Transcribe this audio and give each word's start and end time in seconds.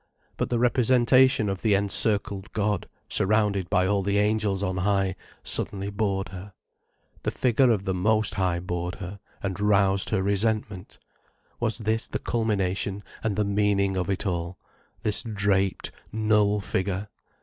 But 0.35 0.49
the 0.49 0.57
representation 0.57 1.47
of 1.47 1.61
the 1.61 1.75
encircled 1.75 2.51
God, 2.53 2.89
surrounded 3.07 3.69
by 3.69 3.85
all 3.85 4.01
the 4.01 4.17
angels 4.17 4.63
on 4.63 4.77
high, 4.77 5.15
suddenly 5.43 5.91
bored 5.91 6.29
her. 6.29 6.53
The 7.21 7.29
figure 7.29 7.69
of 7.69 7.85
the 7.85 7.93
Most 7.93 8.33
High 8.33 8.59
bored 8.59 8.95
her, 8.95 9.19
and 9.43 9.59
roused 9.59 10.09
her 10.09 10.23
resentment. 10.23 10.97
Was 11.59 11.77
this 11.77 12.07
the 12.07 12.17
culmination 12.17 13.03
and 13.21 13.35
the 13.35 13.45
meaning 13.45 13.95
of 13.95 14.09
it 14.09 14.25
all, 14.25 14.57
this 15.03 15.21
draped, 15.21 15.91
null 16.11 16.59
figure? 16.61 17.09